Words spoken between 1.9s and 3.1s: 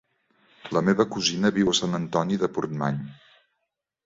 Antoni de Portmany.